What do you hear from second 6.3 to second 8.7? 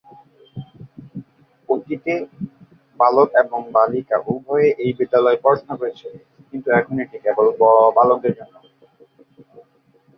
কিন্তু এখন এটি কেবল বালকদের জন্য।